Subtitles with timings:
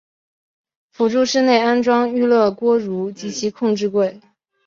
[0.91, 4.19] 辅助室内安装预热锅炉及其控制柜。